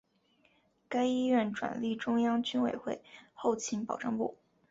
[0.89, 2.75] 该医院转隶中央军委
[3.35, 4.35] 后勤保障部。